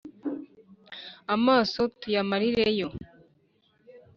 [1.35, 2.87] amaso tuyamarireyo